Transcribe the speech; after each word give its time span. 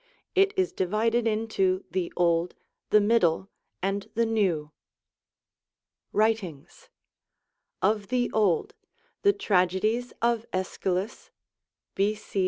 It 0.33 0.51
is 0.57 0.73
divided 0.73 1.27
into 1.27 1.85
the 1.91 2.11
Old, 2.17 2.55
the 2.89 2.99
Middle, 2.99 3.51
and 3.83 4.09
the 4.15 4.25
New. 4.25 4.71
WHtinge. 6.11 6.89
Of 7.83 8.07
the 8.07 8.31
Old, 8.33 8.73
the 9.21 9.31
tragedies 9.33 10.11
of 10.19 10.47
./Eschylus 10.51 11.29
(B. 11.93 12.15
C. 12.15 12.39